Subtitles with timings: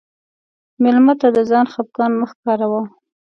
[0.81, 2.81] مېلمه ته د ځان خفګان مه ښکاروه.